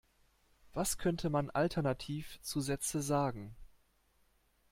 Was 0.73 0.97
könnte 0.97 1.29
man 1.29 1.51
alternativ 1.51 2.39
zu 2.41 2.59
Sätze 2.59 3.03
sagen? 3.03 3.55